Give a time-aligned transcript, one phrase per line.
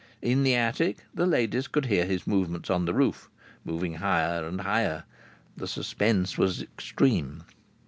[0.23, 3.29] In the attic the ladies could hear his movements on the roof,
[3.63, 5.03] moving higher and higher.
[5.55, 7.43] The suspense was extreme.